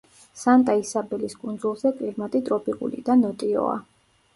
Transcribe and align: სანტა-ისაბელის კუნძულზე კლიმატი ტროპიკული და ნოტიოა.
სანტა-ისაბელის 0.43 1.37
კუნძულზე 1.43 1.95
კლიმატი 2.01 2.45
ტროპიკული 2.51 3.07
და 3.11 3.23
ნოტიოა. 3.25 3.83